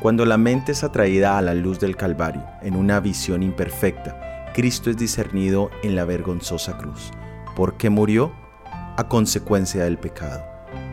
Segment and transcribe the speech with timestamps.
[0.00, 4.88] Cuando la mente es atraída a la luz del Calvario, en una visión imperfecta, Cristo
[4.88, 7.10] es discernido en la vergonzosa cruz.
[7.54, 8.32] ¿Por qué murió?
[8.96, 10.42] A consecuencia del pecado.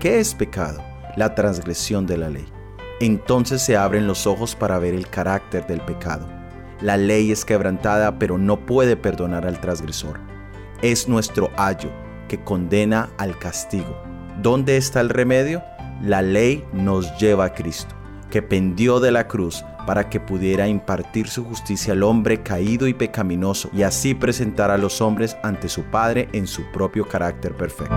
[0.01, 0.83] ¿Qué es pecado?
[1.15, 2.45] La transgresión de la ley.
[2.99, 6.27] Entonces se abren los ojos para ver el carácter del pecado.
[6.81, 10.19] La ley es quebrantada, pero no puede perdonar al transgresor.
[10.81, 11.91] Es nuestro ayo
[12.27, 14.03] que condena al castigo.
[14.41, 15.63] ¿Dónde está el remedio?
[16.01, 17.96] La ley nos lleva a Cristo
[18.29, 22.93] que pendió de la cruz para que pudiera impartir su justicia al hombre caído y
[22.93, 27.95] pecaminoso y así presentar a los hombres ante su Padre en su propio carácter perfecto.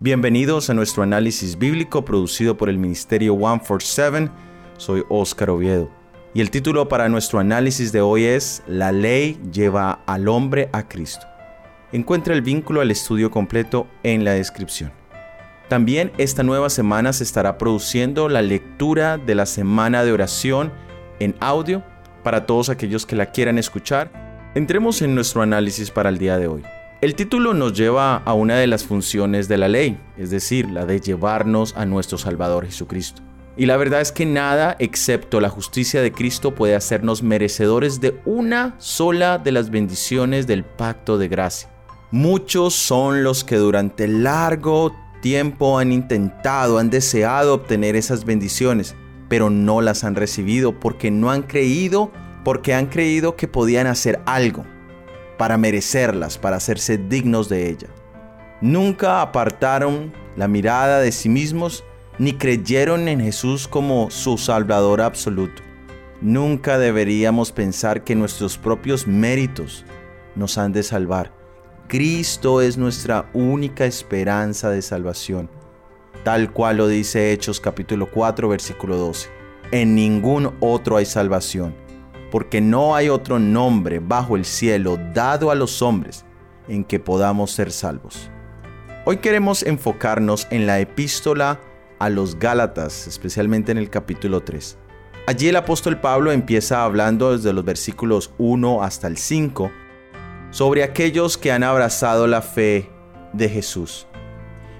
[0.00, 4.30] Bienvenidos a nuestro análisis bíblico producido por el Ministerio 147.
[4.76, 5.90] Soy Óscar Oviedo.
[6.34, 10.86] Y el título para nuestro análisis de hoy es La ley lleva al hombre a
[10.86, 11.26] Cristo.
[11.90, 14.92] Encuentra el vínculo al estudio completo en la descripción.
[15.68, 20.72] También esta nueva semana se estará produciendo la lectura de la semana de oración
[21.20, 21.82] en audio
[22.22, 24.50] para todos aquellos que la quieran escuchar.
[24.54, 26.62] Entremos en nuestro análisis para el día de hoy.
[27.02, 30.86] El título nos lleva a una de las funciones de la ley, es decir, la
[30.86, 33.22] de llevarnos a nuestro Salvador Jesucristo.
[33.56, 38.18] Y la verdad es que nada excepto la justicia de Cristo puede hacernos merecedores de
[38.24, 41.68] una sola de las bendiciones del pacto de gracia.
[42.10, 48.96] Muchos son los que durante largo tiempo han intentado, han deseado obtener esas bendiciones,
[49.28, 52.10] pero no las han recibido porque no han creído,
[52.44, 54.64] porque han creído que podían hacer algo
[55.36, 57.88] para merecerlas, para hacerse dignos de ella.
[58.60, 61.84] Nunca apartaron la mirada de sí mismos
[62.18, 65.62] ni creyeron en Jesús como su Salvador absoluto.
[66.20, 69.84] Nunca deberíamos pensar que nuestros propios méritos
[70.34, 71.37] nos han de salvar
[71.88, 75.48] Cristo es nuestra única esperanza de salvación,
[76.22, 79.30] tal cual lo dice Hechos capítulo 4 versículo 12.
[79.70, 81.74] En ningún otro hay salvación,
[82.30, 86.26] porque no hay otro nombre bajo el cielo dado a los hombres
[86.68, 88.30] en que podamos ser salvos.
[89.06, 91.58] Hoy queremos enfocarnos en la epístola
[91.98, 94.76] a los Gálatas, especialmente en el capítulo 3.
[95.26, 99.70] Allí el apóstol Pablo empieza hablando desde los versículos 1 hasta el 5
[100.50, 102.90] sobre aquellos que han abrazado la fe
[103.32, 104.06] de Jesús,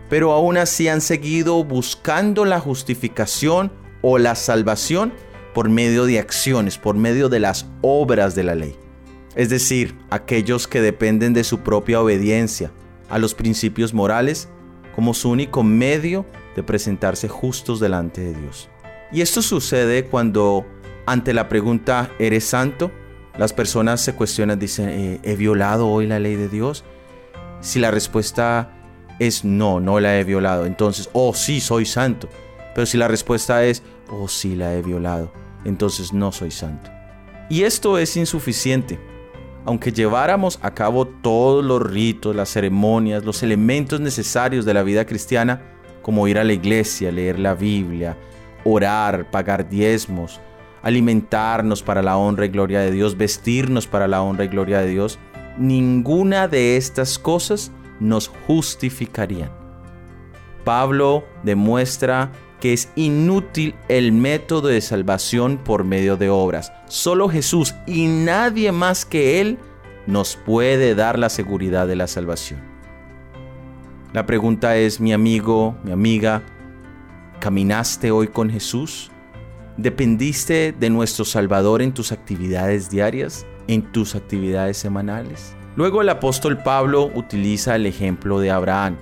[0.08, 5.12] pero aún así han seguido buscando la justificación o la salvación
[5.54, 8.76] por medio de acciones, por medio de las obras de la ley.
[9.34, 12.72] Es decir, aquellos que dependen de su propia obediencia
[13.08, 14.48] a los principios morales
[14.94, 18.68] como su único medio de presentarse justos delante de Dios.
[19.12, 20.66] Y esto sucede cuando
[21.06, 22.90] ante la pregunta ¿eres santo?
[23.38, 26.84] Las personas se cuestionan, dicen, eh, ¿he violado hoy la ley de Dios?
[27.60, 28.72] Si la respuesta
[29.20, 32.28] es no, no la he violado, entonces, oh sí, soy santo.
[32.74, 35.32] Pero si la respuesta es, oh sí, la he violado,
[35.64, 36.90] entonces no soy santo.
[37.48, 38.98] Y esto es insuficiente.
[39.64, 45.06] Aunque lleváramos a cabo todos los ritos, las ceremonias, los elementos necesarios de la vida
[45.06, 45.62] cristiana,
[46.02, 48.16] como ir a la iglesia, leer la Biblia,
[48.64, 50.40] orar, pagar diezmos,
[50.82, 54.88] alimentarnos para la honra y gloria de Dios, vestirnos para la honra y gloria de
[54.88, 55.18] Dios,
[55.58, 59.50] ninguna de estas cosas nos justificarían.
[60.64, 62.30] Pablo demuestra
[62.60, 66.72] que es inútil el método de salvación por medio de obras.
[66.88, 69.58] Solo Jesús y nadie más que Él
[70.06, 72.60] nos puede dar la seguridad de la salvación.
[74.12, 76.42] La pregunta es, mi amigo, mi amiga,
[77.40, 79.10] ¿caminaste hoy con Jesús?
[79.78, 85.54] ¿Dependiste de nuestro Salvador en tus actividades diarias, en tus actividades semanales?
[85.76, 88.96] Luego el apóstol Pablo utiliza el ejemplo de Abraham.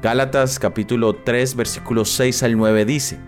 [0.00, 3.18] Gálatas capítulo 3 versículos 6 al 9 dice,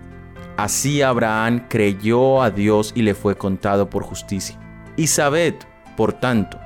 [0.57, 4.59] Así Abraham creyó a Dios y le fue contado por justicia.
[4.97, 5.57] Y sabed,
[5.99, 6.59] por tanto,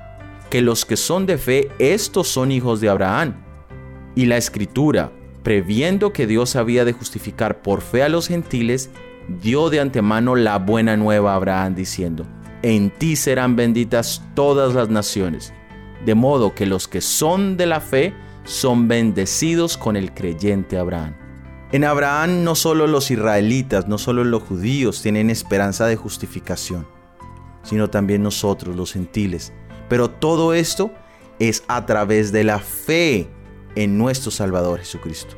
[0.48, 3.34] que los que son de fe, estos son hijos de Abraham.
[4.14, 5.10] Y la escritura,
[5.42, 8.90] previendo que Dios había de justificar por fe a los gentiles,
[9.28, 12.26] dio de antemano la buena nueva a Abraham diciendo,
[12.62, 15.52] en ti serán benditas todas las naciones,
[16.04, 21.14] de modo que los que son de la fe son bendecidos con el creyente Abraham.
[21.72, 26.86] En Abraham no solo los israelitas, no solo los judíos tienen esperanza de justificación,
[27.62, 29.52] sino también nosotros los gentiles.
[29.88, 30.92] Pero todo esto
[31.38, 33.28] es a través de la fe
[33.74, 35.36] en nuestro Salvador Jesucristo.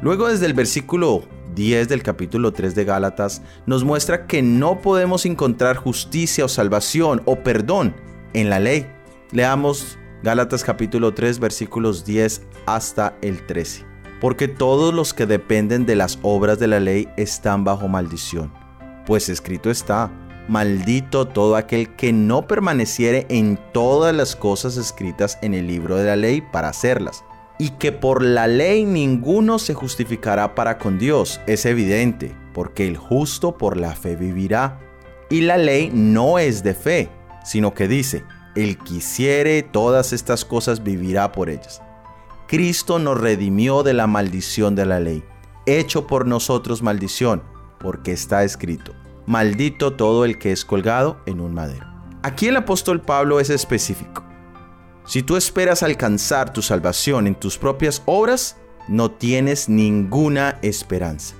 [0.00, 1.22] Luego desde el versículo
[1.54, 7.22] 10 del capítulo 3 de Gálatas nos muestra que no podemos encontrar justicia o salvación
[7.24, 7.94] o perdón
[8.32, 8.86] en la ley.
[9.30, 13.84] Leamos Gálatas capítulo 3 versículos 10 hasta el 13.
[14.20, 18.52] Porque todos los que dependen de las obras de la ley están bajo maldición,
[19.06, 20.10] pues escrito está,
[20.48, 26.04] maldito todo aquel que no permaneciere en todas las cosas escritas en el libro de
[26.04, 27.24] la ley para hacerlas.
[27.58, 32.96] Y que por la ley ninguno se justificará para con Dios, es evidente, porque el
[32.96, 34.80] justo por la fe vivirá.
[35.30, 37.10] Y la ley no es de fe,
[37.44, 38.24] sino que dice,
[38.54, 41.82] el quisiere todas estas cosas vivirá por ellas.
[42.46, 45.24] Cristo nos redimió de la maldición de la ley,
[45.66, 47.42] hecho por nosotros maldición,
[47.78, 48.92] porque está escrito,
[49.26, 51.86] maldito todo el que es colgado en un madero.
[52.22, 54.23] Aquí el apóstol Pablo es específico.
[55.06, 58.56] Si tú esperas alcanzar tu salvación en tus propias obras,
[58.88, 61.34] no tienes ninguna esperanza.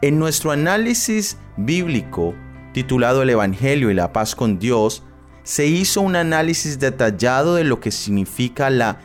[0.00, 2.34] En nuestro análisis bíblico,
[2.72, 5.02] titulado El Evangelio y la paz con Dios,
[5.42, 9.00] se hizo un análisis detallado de lo que significa la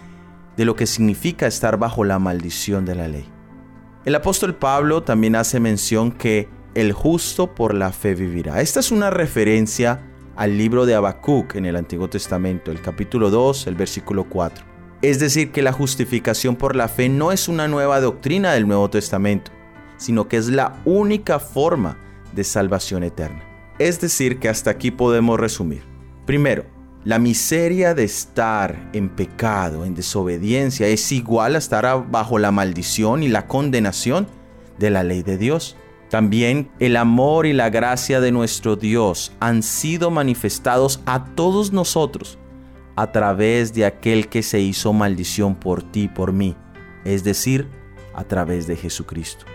[1.47, 3.29] estar bajo la maldición de la ley.
[4.05, 8.61] El apóstol Pablo también hace mención que el justo por la fe vivirá.
[8.61, 10.08] Esta es una referencia
[10.39, 14.63] al libro de Habacuc en el Antiguo Testamento, el capítulo 2, el versículo 4.
[15.01, 18.89] Es decir, que la justificación por la fe no es una nueva doctrina del Nuevo
[18.89, 19.51] Testamento,
[19.97, 21.97] sino que es la única forma
[22.33, 23.43] de salvación eterna.
[23.79, 25.83] Es decir, que hasta aquí podemos resumir.
[26.25, 26.63] Primero,
[27.03, 33.23] la miseria de estar en pecado, en desobediencia, es igual a estar bajo la maldición
[33.23, 34.25] y la condenación
[34.77, 35.75] de la ley de Dios.
[36.09, 42.39] También el amor y la gracia de nuestro Dios han sido manifestados a todos nosotros
[42.95, 46.55] a través de aquel que se hizo maldición por ti y por mí,
[47.05, 47.69] es decir,
[48.13, 49.45] a través de Jesucristo.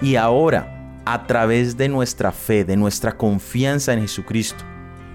[0.00, 4.64] Y ahora, a través de nuestra fe, de nuestra confianza en Jesucristo,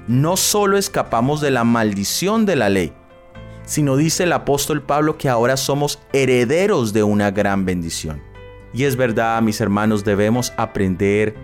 [0.08, 2.94] no solo escapamos de la maldición de la ley,
[3.66, 8.27] sino dice el apóstol Pablo que ahora somos herederos de una gran bendición.
[8.74, 11.36] Y es verdad, mis hermanos, debemos aprender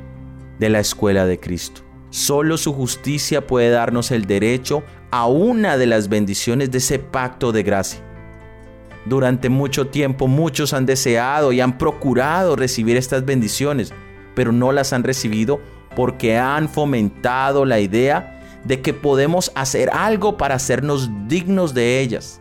[0.59, 1.81] de la escuela de Cristo.
[2.09, 7.51] Solo su justicia puede darnos el derecho a una de las bendiciones de ese pacto
[7.51, 8.01] de gracia.
[9.05, 13.93] Durante mucho tiempo muchos han deseado y han procurado recibir estas bendiciones,
[14.35, 15.59] pero no las han recibido
[15.95, 22.39] porque han fomentado la idea de que podemos hacer algo para hacernos dignos de ellas.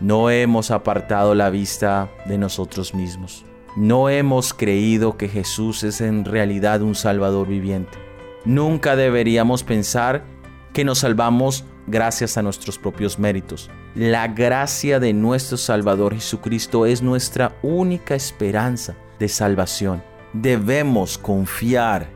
[0.00, 3.44] No hemos apartado la vista de nosotros mismos.
[3.76, 7.98] No hemos creído que Jesús es en realidad un Salvador viviente.
[8.46, 10.24] Nunca deberíamos pensar
[10.72, 13.70] que nos salvamos gracias a nuestros propios méritos.
[13.94, 20.02] La gracia de nuestro Salvador Jesucristo es nuestra única esperanza de salvación.
[20.32, 22.08] Debemos confiar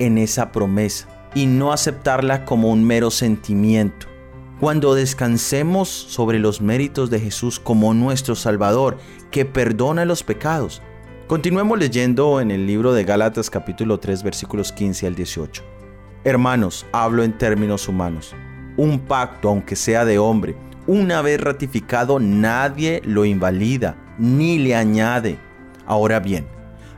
[0.00, 4.08] en esa promesa y no aceptarla como un mero sentimiento.
[4.58, 8.98] Cuando descansemos sobre los méritos de Jesús como nuestro Salvador,
[9.30, 10.82] que perdona los pecados.
[11.26, 15.62] Continuemos leyendo en el libro de Gálatas capítulo 3 versículos 15 al 18.
[16.22, 18.34] Hermanos, hablo en términos humanos.
[18.76, 20.54] Un pacto, aunque sea de hombre,
[20.86, 25.38] una vez ratificado, nadie lo invalida ni le añade.
[25.86, 26.46] Ahora bien,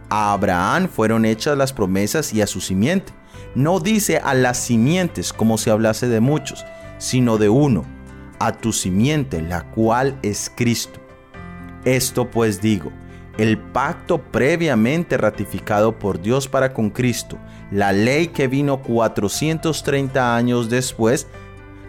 [0.08, 3.12] a Abraham fueron hechas las promesas y a su simiente
[3.54, 6.64] no dice a las simientes como si hablase de muchos,
[6.98, 7.84] sino de uno,
[8.38, 11.00] a tu simiente, la cual es Cristo.
[11.84, 12.92] Esto pues digo,
[13.38, 17.38] el pacto previamente ratificado por Dios para con Cristo,
[17.70, 21.26] la ley que vino 430 años después,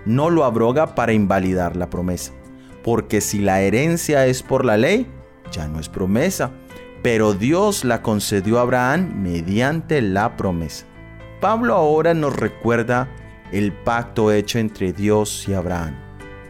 [0.06, 2.34] no lo abroga para invalidar la promesa.
[2.84, 5.08] Porque si la herencia es por la ley,
[5.52, 6.52] ya no es promesa,
[7.02, 10.86] pero Dios la concedió a Abraham mediante la promesa.
[11.40, 13.10] Pablo ahora nos recuerda
[13.52, 15.96] el pacto hecho entre Dios y Abraham.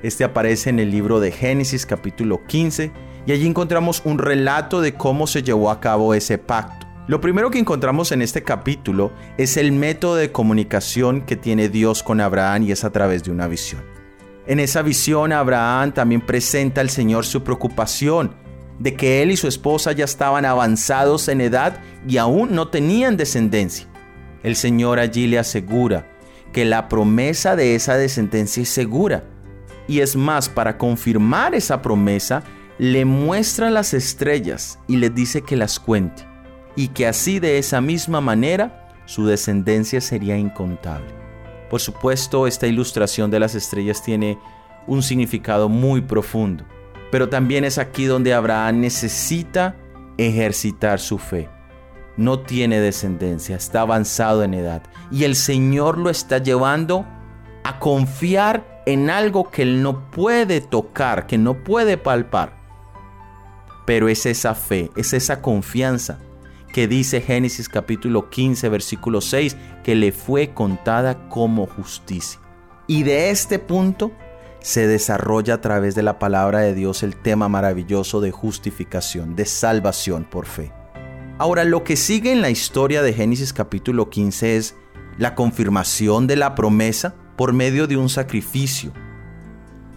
[0.02, 4.94] Este aparece en el libro de Génesis capítulo 15 y allí encontramos un relato de
[4.94, 6.88] cómo se llevó a cabo ese pacto.
[7.08, 12.04] Lo primero que encontramos en este capítulo es el método de comunicación que tiene Dios
[12.04, 13.84] con Abraham y es a través de una visión.
[14.46, 18.34] En esa visión Abraham también presenta al Señor su preocupación
[18.80, 23.18] de que él y su esposa ya estaban avanzados en edad y aún no tenían
[23.18, 23.88] descendencia.
[24.42, 26.08] El Señor allí le asegura
[26.54, 29.26] que la promesa de esa descendencia es segura.
[29.90, 32.44] Y es más, para confirmar esa promesa,
[32.78, 36.24] le muestra las estrellas y le dice que las cuente.
[36.76, 41.14] Y que así de esa misma manera su descendencia sería incontable.
[41.70, 44.38] Por supuesto, esta ilustración de las estrellas tiene
[44.86, 46.66] un significado muy profundo.
[47.12, 49.76] Pero también es aquí donde Abraham necesita
[50.18, 51.50] ejercitar su fe
[52.18, 54.82] no tiene descendencia, está avanzado en edad.
[55.12, 57.06] Y el Señor lo está llevando
[57.64, 62.57] a confiar en algo que él no puede tocar, que no puede palpar.
[63.88, 66.20] Pero es esa fe, es esa confianza
[66.74, 72.42] que dice Génesis capítulo 15 versículo 6 que le fue contada como justicia.
[72.86, 74.12] Y de este punto
[74.60, 79.46] se desarrolla a través de la palabra de Dios el tema maravilloso de justificación, de
[79.46, 80.74] salvación por fe.
[81.38, 84.76] Ahora, lo que sigue en la historia de Génesis capítulo 15 es
[85.18, 88.92] la confirmación de la promesa por medio de un sacrificio,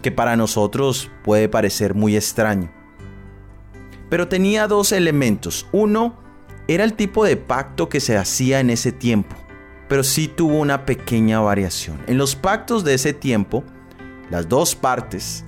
[0.01, 2.80] que para nosotros puede parecer muy extraño.
[4.11, 5.65] Pero tenía dos elementos.
[5.71, 6.17] Uno,
[6.67, 9.37] era el tipo de pacto que se hacía en ese tiempo,
[9.87, 11.97] pero sí tuvo una pequeña variación.
[12.07, 13.63] En los pactos de ese tiempo,
[14.29, 15.45] las dos partes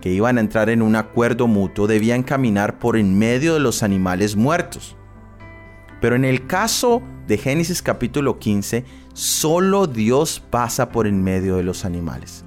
[0.00, 3.84] que iban a entrar en un acuerdo mutuo debían caminar por en medio de los
[3.84, 4.96] animales muertos.
[6.00, 11.62] Pero en el caso de Génesis capítulo 15, solo Dios pasa por en medio de
[11.62, 12.44] los animales.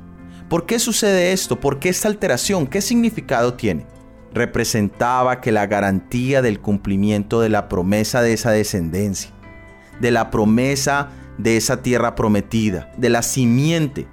[0.50, 1.62] ¿Por qué sucede esto?
[1.62, 2.68] ¿Por qué esta alteración?
[2.68, 3.95] ¿Qué significado tiene?
[4.36, 9.32] Representaba que la garantía del cumplimiento de la promesa de esa descendencia,
[10.00, 14.08] de la promesa de esa tierra prometida, de la simiente,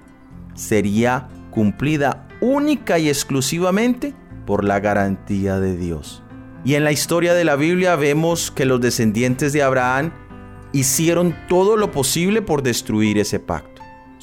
[0.55, 4.15] sería cumplida única y exclusivamente
[4.47, 6.23] por la garantía de Dios.
[6.65, 10.13] Y en la historia de la Biblia vemos que los descendientes de Abraham
[10.73, 13.72] hicieron todo lo posible por destruir ese pacto.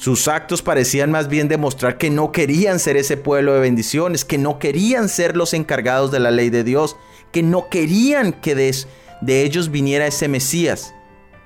[0.00, 4.38] Sus actos parecían más bien demostrar que no querían ser ese pueblo de bendiciones, que
[4.38, 6.96] no querían ser los encargados de la ley de Dios,
[7.32, 8.72] que no querían que de,
[9.42, 10.94] ellos viniera ese Mesías.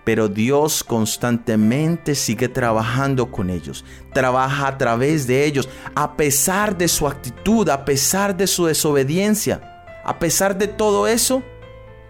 [0.05, 6.87] Pero Dios constantemente sigue trabajando con ellos, trabaja a través de ellos, a pesar de
[6.87, 9.83] su actitud, a pesar de su desobediencia.
[10.05, 11.43] A pesar de todo eso,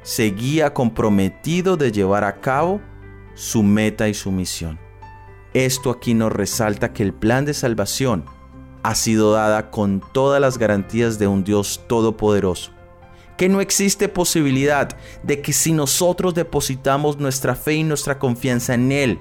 [0.02, 2.82] seguía comprometido de llevar a cabo
[3.32, 4.83] su meta y su misión.
[5.54, 8.24] Esto aquí nos resalta que el plan de salvación
[8.82, 12.72] ha sido dada con todas las garantías de un Dios todopoderoso,
[13.36, 18.90] que no existe posibilidad de que si nosotros depositamos nuestra fe y nuestra confianza en
[18.90, 19.20] Él,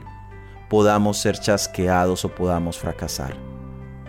[0.72, 3.38] podamos ser chasqueados o podamos fracasar.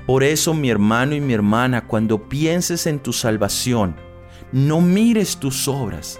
[0.06, 3.96] Por eso, mi hermano y mi hermana, cuando pienses en tu salvación,
[4.50, 6.18] no mires tus obras.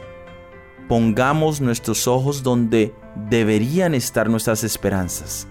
[0.87, 2.95] Pongamos nuestros ojos donde
[3.31, 5.49] deberían estar nuestras esperanzas.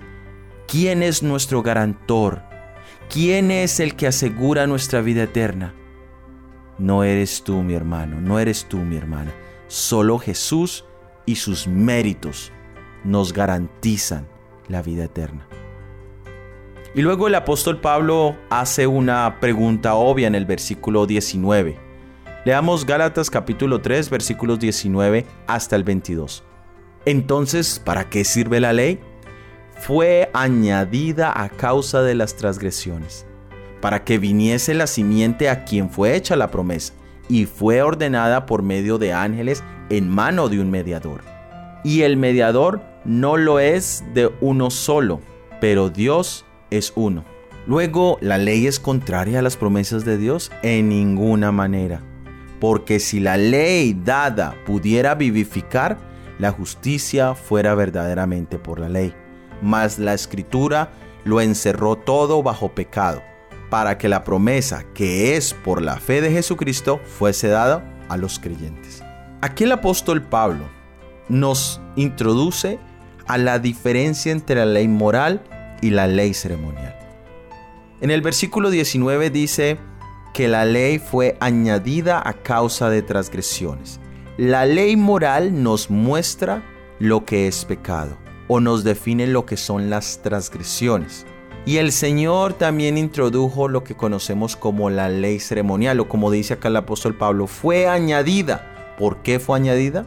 [0.73, 2.41] ¿Quién es nuestro garantor?
[3.07, 5.75] ¿Quién es el que asegura nuestra vida eterna?
[6.79, 9.31] No eres tú, mi hermano, no eres tú, mi hermana.
[9.67, 10.83] Solo Jesús
[11.27, 12.51] y sus méritos
[13.03, 14.27] nos garantizan
[14.67, 15.47] la vida eterna.
[16.95, 21.77] Y luego el apóstol Pablo hace una pregunta obvia en el versículo 19.
[22.45, 26.43] Leamos Gálatas capítulo 3 versículos 19 hasta el 22.
[27.05, 29.12] Entonces, ¿para qué sirve la ley?
[29.77, 33.25] Fue añadida a causa de las transgresiones
[33.83, 36.93] para que viniese la simiente a quien fue hecha la promesa,
[37.27, 41.19] y fue ordenada por medio de ángeles en mano de un mediador.
[41.83, 45.19] Y el mediador no lo es de uno solo,
[45.59, 47.25] pero Dios es uno.
[47.67, 50.49] Luego, ¿la ley es contraria a las promesas de Dios?
[50.61, 52.01] En ninguna manera.
[52.61, 55.97] Porque si la ley dada pudiera vivificar,
[56.39, 59.13] la justicia fuera verdaderamente por la ley.
[59.63, 60.91] Mas la escritura
[61.23, 63.23] lo encerró todo bajo pecado
[63.69, 68.37] para que la promesa que es por la fe de Jesucristo fuese dada a los
[68.37, 69.01] creyentes.
[69.41, 70.65] Aquí el apóstol Pablo
[71.29, 72.77] nos introduce
[73.25, 75.41] a la diferencia entre la ley moral
[75.81, 76.95] y la ley ceremonial.
[78.01, 79.77] En el versículo 19 dice
[80.33, 83.99] que la ley fue añadida a causa de transgresiones.
[84.37, 86.63] La ley moral nos muestra
[86.99, 91.25] lo que es pecado o nos define lo que son las transgresiones.
[91.65, 96.55] Y el Señor también introdujo lo que conocemos como la ley ceremonial, o como dice
[96.55, 98.95] acá el apóstol Pablo, fue añadida.
[98.97, 100.05] ¿Por qué fue añadida?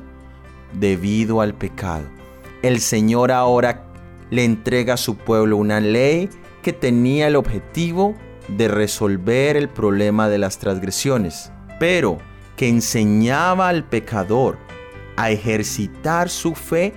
[0.74, 2.04] Debido al pecado.
[2.62, 3.86] El Señor ahora
[4.30, 6.28] le entrega a su pueblo una ley
[6.62, 8.14] que tenía el objetivo
[8.48, 12.18] de resolver el problema de las transgresiones, pero
[12.56, 14.58] que enseñaba al pecador
[15.16, 16.92] a ejercitar su fe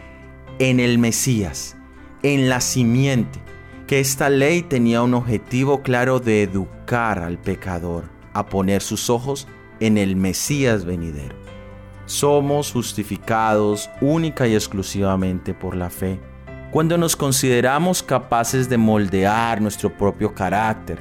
[0.60, 1.78] en el Mesías,
[2.22, 3.40] en la simiente,
[3.88, 9.48] que esta ley tenía un objetivo claro de educar al pecador a poner sus ojos
[9.80, 11.36] en el Mesías venidero.
[12.06, 16.20] Somos justificados única y exclusivamente por la fe.
[16.72, 21.00] Cuando nos consideramos capaces de moldear nuestro propio carácter,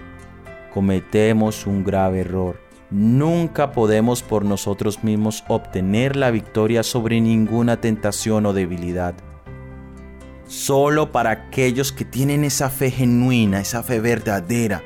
[0.72, 2.60] cometemos un grave error.
[2.90, 9.14] Nunca podemos por nosotros mismos obtener la victoria sobre ninguna tentación o debilidad
[10.48, 14.82] solo para aquellos que tienen esa fe genuina, esa fe verdadera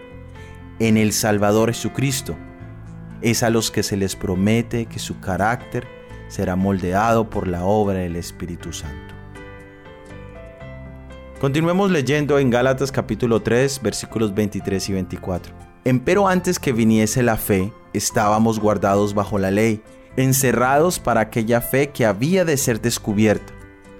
[0.78, 2.36] en el Salvador Jesucristo.
[3.22, 5.86] Es a los que se les promete que su carácter
[6.28, 9.14] será moldeado por la obra del Espíritu Santo.
[11.40, 15.54] Continuemos leyendo en Gálatas capítulo 3 versículos 23 y 24.
[15.84, 19.82] Empero antes que viniese la fe, estábamos guardados bajo la ley,
[20.16, 23.52] encerrados para aquella fe que había de ser descubierta.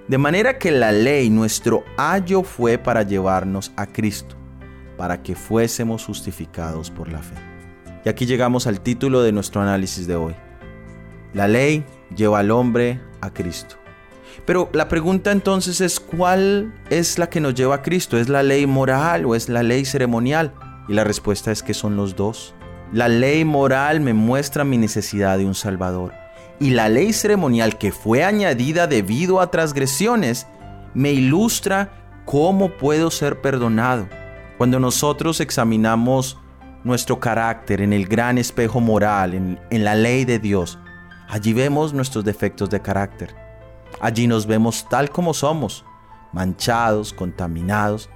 [0.07, 4.35] De manera que la ley, nuestro ayo, fue para llevarnos a Cristo,
[4.97, 7.35] para que fuésemos justificados por la fe.
[8.03, 10.35] Y aquí llegamos al título de nuestro análisis de hoy.
[11.33, 13.77] La ley lleva al hombre a Cristo.
[14.45, 18.17] Pero la pregunta entonces es, ¿cuál es la que nos lleva a Cristo?
[18.17, 20.53] ¿Es la ley moral o es la ley ceremonial?
[20.89, 22.53] Y la respuesta es que son los dos.
[22.91, 26.22] La ley moral me muestra mi necesidad de un Salvador.
[26.59, 30.47] Y la ley ceremonial que fue añadida debido a transgresiones
[30.93, 34.07] me ilustra cómo puedo ser perdonado.
[34.57, 36.37] Cuando nosotros examinamos
[36.83, 40.79] nuestro carácter en el gran espejo moral, en, en la ley de Dios,
[41.27, 43.35] allí vemos nuestros defectos de carácter.
[43.99, 45.85] Allí nos vemos tal como somos,
[46.31, 48.09] manchados, contaminados,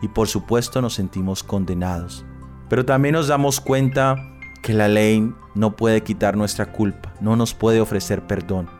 [0.00, 2.24] y por supuesto nos sentimos condenados.
[2.68, 4.16] Pero también nos damos cuenta
[4.64, 8.70] que la ley no puede quitar nuestra culpa, no nos puede ofrecer perdón.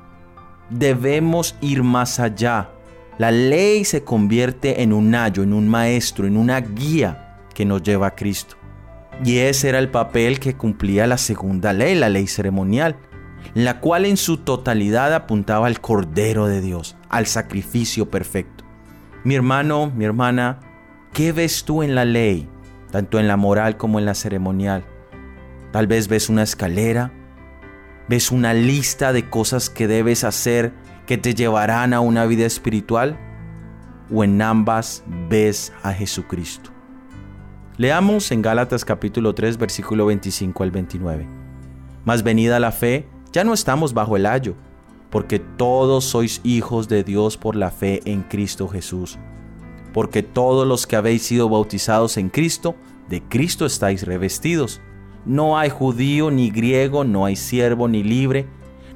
[0.71, 2.71] Debemos ir más allá.
[3.19, 7.83] La ley se convierte en un ayo, en un maestro, en una guía que nos
[7.83, 8.57] lleva a Cristo.
[9.23, 12.97] Y ese era el papel que cumplía la segunda ley, la ley ceremonial,
[13.53, 18.65] la cual en su totalidad apuntaba al Cordero de Dios, al sacrificio perfecto.
[19.23, 20.61] Mi hermano, mi hermana,
[21.15, 22.49] ¿Qué ves tú en la ley,
[22.91, 24.85] tanto en la moral como en la ceremonial?
[25.75, 27.11] Tal vez ves una escalera,
[28.09, 30.73] ves una lista de cosas que debes hacer
[31.05, 33.19] que te llevarán a una vida espiritual,
[34.09, 36.71] o en ambas ves a Jesucristo.
[37.77, 41.27] Leamos en Gálatas capítulo 3 versículo 25 al 29.
[42.05, 44.55] Mas venida la fe, ya no estamos bajo el ayo,
[45.11, 49.19] porque todos sois hijos de Dios por la fe en Cristo Jesús
[49.93, 52.75] porque todos los que habéis sido bautizados en Cristo,
[53.09, 54.81] de Cristo estáis revestidos.
[55.27, 58.47] No hay judío ni griego, no hay siervo ni libre,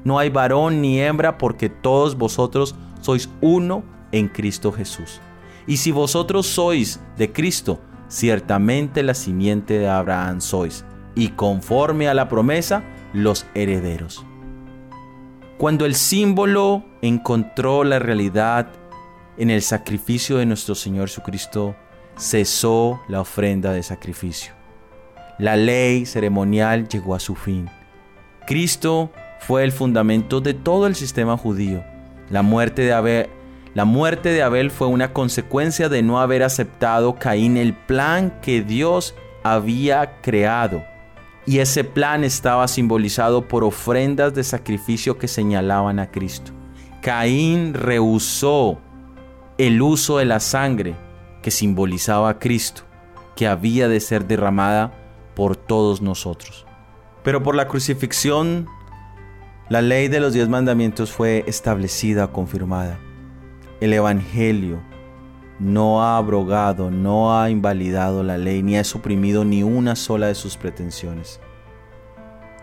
[0.03, 5.21] no hay varón ni hembra, porque todos vosotros sois uno en Cristo Jesús.
[5.67, 12.13] Y si vosotros sois de Cristo, ciertamente la simiente de Abraham sois, y conforme a
[12.13, 14.25] la promesa, los herederos.
[15.57, 18.71] Cuando el símbolo encontró la realidad
[19.37, 21.75] en el sacrificio de nuestro Señor Jesucristo
[22.17, 24.58] cesó la ofrenda de sacrificio.
[25.39, 27.69] La ley ceremonial llegó a su fin.
[28.45, 31.81] Cristo fue el fundamento de todo el sistema judío.
[32.29, 33.29] La muerte de Abel,
[33.73, 38.61] la muerte de Abel fue una consecuencia de no haber aceptado Caín el plan que
[38.61, 40.83] Dios había creado.
[41.45, 46.51] Y ese plan estaba simbolizado por ofrendas de sacrificio que señalaban a Cristo.
[47.01, 48.77] Caín rehusó
[49.57, 50.95] el uso de la sangre
[51.41, 52.81] que simbolizaba a Cristo,
[53.37, 54.98] que había de ser derramada
[55.39, 56.65] por todos nosotros.
[57.23, 58.67] Pero por la crucifixión,
[59.69, 62.99] la ley de los diez mandamientos fue establecida, confirmada.
[63.79, 64.81] El Evangelio
[65.57, 70.35] no ha abrogado, no ha invalidado la ley, ni ha suprimido ni una sola de
[70.35, 71.39] sus pretensiones.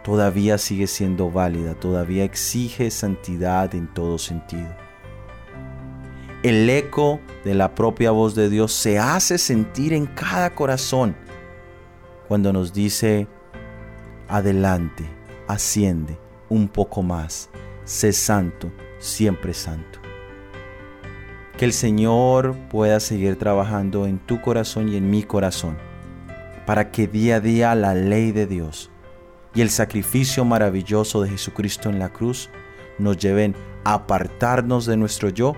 [0.04, 4.68] Todavía sigue siendo válida, todavía exige santidad en todo sentido
[6.48, 11.16] el eco de la propia voz de Dios se hace sentir en cada corazón
[12.28, 13.28] cuando nos dice,
[14.28, 15.04] adelante,
[15.46, 17.50] asciende un poco más,
[17.84, 20.00] sé santo, siempre santo.
[21.56, 25.76] Que el Señor pueda seguir trabajando en tu corazón y en mi corazón,
[26.66, 28.90] para que día a día la ley de Dios
[29.54, 32.50] y el sacrificio maravilloso de Jesucristo en la cruz
[32.98, 35.54] nos lleven a apartarnos de nuestro yo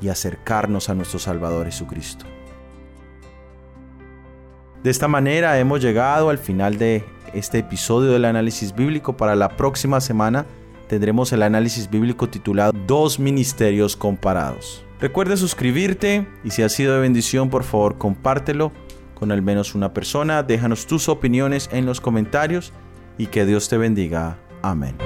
[0.00, 2.31] y acercarnos a nuestro Salvador Jesucristo.
[4.82, 9.16] De esta manera hemos llegado al final de este episodio del análisis bíblico.
[9.16, 10.44] Para la próxima semana
[10.88, 14.84] tendremos el análisis bíblico titulado Dos ministerios comparados.
[15.00, 18.72] Recuerda suscribirte y si ha sido de bendición, por favor compártelo
[19.14, 20.42] con al menos una persona.
[20.42, 22.72] Déjanos tus opiniones en los comentarios
[23.18, 24.38] y que Dios te bendiga.
[24.62, 24.96] Amén.